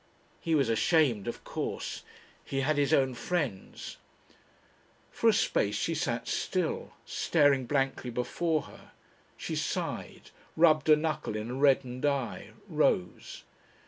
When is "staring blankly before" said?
7.05-8.63